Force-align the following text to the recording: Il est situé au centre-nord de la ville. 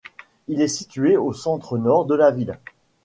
Il 0.47 0.63
est 0.63 0.67
situé 0.67 1.15
au 1.15 1.31
centre-nord 1.31 2.05
de 2.07 2.15
la 2.15 2.31
ville. 2.31 2.57